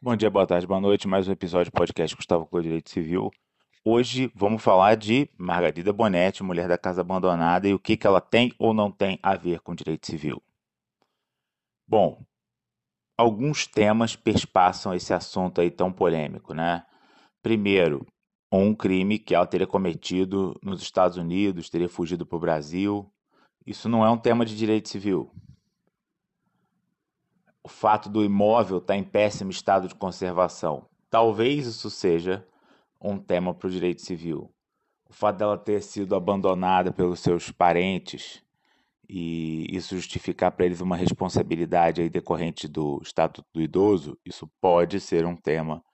[0.00, 1.08] Bom dia, boa tarde, boa noite.
[1.08, 3.32] Mais um episódio do podcast Gustavo Clô Direito Civil.
[3.84, 8.20] Hoje vamos falar de Margarida Bonetti, mulher da casa abandonada, e o que, que ela
[8.20, 10.40] tem ou não tem a ver com direito civil.
[11.84, 12.24] Bom,
[13.16, 16.86] alguns temas perspassam esse assunto aí tão polêmico, né?
[17.42, 18.06] Primeiro,
[18.52, 23.12] um crime que ela teria cometido nos Estados Unidos, teria fugido para o Brasil.
[23.66, 25.28] Isso não é um tema de direito civil
[27.68, 30.86] o fato do imóvel estar tá em péssimo estado de conservação.
[31.10, 32.42] Talvez isso seja
[32.98, 34.50] um tema para o direito civil.
[35.06, 38.42] O fato dela ter sido abandonada pelos seus parentes
[39.06, 44.98] e isso justificar para eles uma responsabilidade aí decorrente do Estatuto do Idoso, isso pode
[44.98, 45.84] ser um tema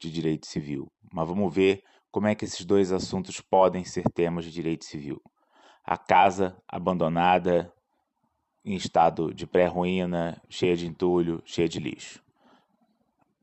[0.00, 0.90] de direito civil.
[1.12, 5.20] Mas vamos ver como é que esses dois assuntos podem ser temas de direito civil.
[5.84, 7.70] A casa abandonada
[8.68, 12.22] em estado de pré-ruína, cheia de entulho, cheia de lixo.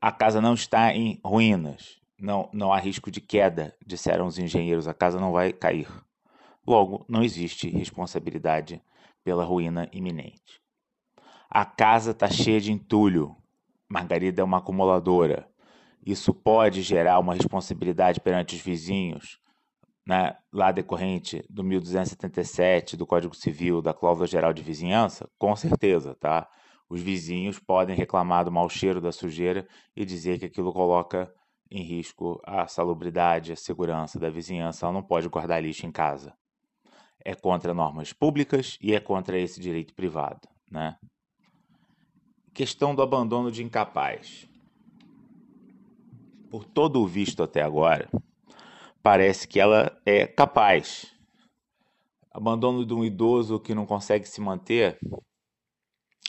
[0.00, 4.86] A casa não está em ruínas, não, não há risco de queda, disseram os engenheiros,
[4.86, 5.88] a casa não vai cair.
[6.64, 8.80] Logo, não existe responsabilidade
[9.24, 10.60] pela ruína iminente.
[11.50, 13.36] A casa está cheia de entulho.
[13.88, 15.48] Margarida é uma acumuladora.
[16.04, 19.40] Isso pode gerar uma responsabilidade perante os vizinhos,
[20.06, 26.14] né, lá decorrente do 1277 do Código Civil, da Cláusula Geral de Vizinhança, com certeza,
[26.14, 26.48] tá?
[26.88, 31.32] Os vizinhos podem reclamar do mau cheiro da sujeira e dizer que aquilo coloca
[31.68, 34.86] em risco a salubridade, a segurança da vizinhança.
[34.86, 36.32] Ela não pode guardar lixo em casa.
[37.24, 40.96] É contra normas públicas e é contra esse direito privado, né?
[42.54, 44.48] Questão do abandono de incapaz.
[46.48, 48.08] Por todo o visto até agora,
[49.06, 51.14] parece que ela é capaz.
[52.32, 54.98] Abandono de um idoso que não consegue se manter,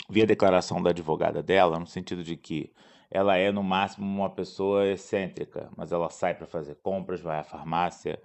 [0.08, 2.72] vi a declaração da advogada dela, no sentido de que
[3.10, 7.44] ela é no máximo uma pessoa excêntrica, mas ela sai para fazer compras, vai à
[7.44, 8.22] farmácia,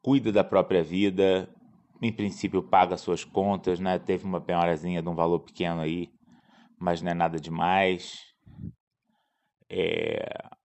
[0.00, 1.52] cuida da própria vida,
[2.00, 3.98] em princípio paga suas contas, né?
[3.98, 6.08] Teve uma penhorazinha de um valor pequeno aí,
[6.78, 8.32] mas não é nada demais.
[9.68, 10.56] É,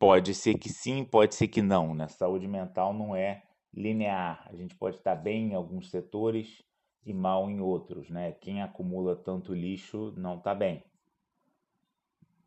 [0.00, 1.94] Pode ser que sim, pode ser que não.
[1.94, 2.08] Né?
[2.08, 4.48] Saúde mental não é linear.
[4.50, 6.62] A gente pode estar bem em alguns setores
[7.04, 8.08] e mal em outros.
[8.08, 8.32] Né?
[8.32, 10.82] Quem acumula tanto lixo não está bem.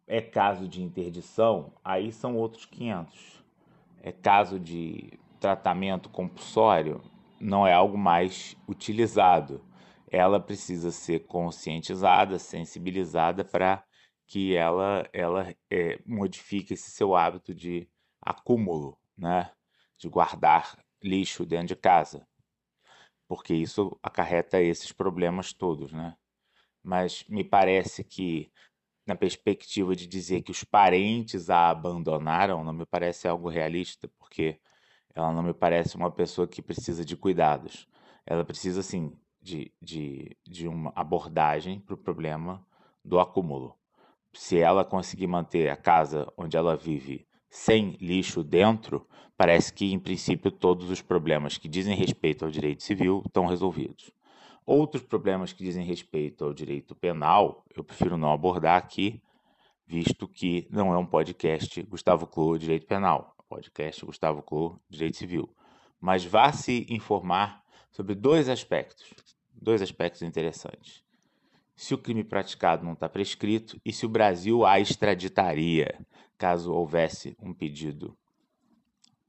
[0.08, 3.46] É caso de interdição, aí são outros 500.
[4.02, 7.02] É caso de tratamento compulsório,
[7.40, 9.63] não é algo mais utilizado.
[10.09, 13.84] Ela precisa ser conscientizada, sensibilizada para
[14.34, 17.88] que ela, ela é, modifique esse seu hábito de
[18.20, 19.52] acúmulo, né?
[19.96, 22.28] de guardar lixo dentro de casa,
[23.28, 25.94] porque isso acarreta esses problemas todos.
[25.94, 26.18] Né?
[26.82, 28.52] Mas me parece que,
[29.06, 34.60] na perspectiva de dizer que os parentes a abandonaram, não me parece algo realista, porque
[35.14, 37.88] ela não me parece uma pessoa que precisa de cuidados.
[38.26, 42.66] Ela precisa, sim, de, de, de uma abordagem para o problema
[43.06, 43.78] do acúmulo
[44.34, 49.08] se ela conseguir manter a casa onde ela vive sem lixo dentro,
[49.38, 54.12] parece que, em princípio, todos os problemas que dizem respeito ao direito civil estão resolvidos.
[54.66, 59.22] Outros problemas que dizem respeito ao direito penal, eu prefiro não abordar aqui,
[59.86, 65.18] visto que não é um podcast Gustavo Clô Direito Penal, é podcast Gustavo Clô Direito
[65.18, 65.48] Civil.
[66.02, 67.62] Mas vá se informar
[67.92, 69.14] sobre dois aspectos,
[69.54, 71.04] dois aspectos interessantes
[71.84, 76.00] se o crime praticado não está prescrito e se o Brasil a extraditaria
[76.38, 78.18] caso houvesse um pedido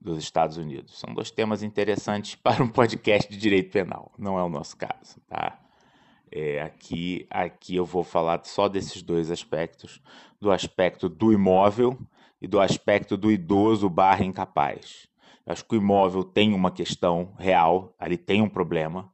[0.00, 0.98] dos Estados Unidos.
[0.98, 4.12] São dois temas interessantes para um podcast de direito penal.
[4.16, 5.58] Não é o nosso caso, tá?
[6.30, 10.00] É, aqui, aqui eu vou falar só desses dois aspectos,
[10.40, 11.98] do aspecto do imóvel
[12.40, 15.08] e do aspecto do idoso barra incapaz.
[15.46, 19.12] Eu acho que o imóvel tem uma questão real, ali tem um problema,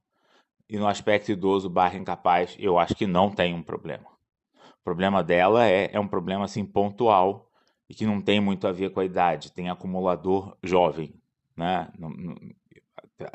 [0.71, 4.07] e no aspecto idoso barra incapaz, eu acho que não tem um problema.
[4.55, 7.51] O problema dela é, é um problema assim pontual
[7.89, 9.53] e que não tem muito a ver com a idade.
[9.53, 11.13] Tem acumulador jovem,
[11.57, 11.91] né?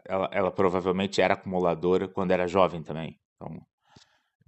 [0.05, 3.19] Ela, ela, provavelmente era acumuladora quando era jovem também.
[3.35, 3.61] Então,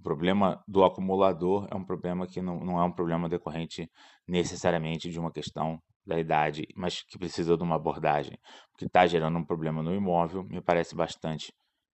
[0.00, 3.88] o problema do acumulador é um problema que não, não é um problema decorrente
[4.26, 8.38] necessariamente de uma questão da idade, mas que precisa de uma abordagem.
[8.72, 11.52] Porque está gerando um problema no imóvel, me parece bastante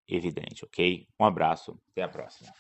[0.09, 1.07] evidente, ok?
[1.19, 2.53] Um abraço, até a próxima.